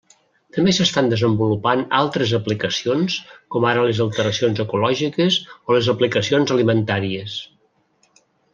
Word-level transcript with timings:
També 0.55 0.71
s'estan 0.75 1.09
desenvolupant 1.09 1.83
altres 1.97 2.33
aplicacions 2.37 3.17
com 3.55 3.69
ara 3.73 3.83
les 3.89 4.01
alteracions 4.07 4.63
ecològiques 4.65 5.39
o 5.53 5.77
les 5.79 5.93
aplicacions 5.97 6.57
alimentàries. 6.59 7.39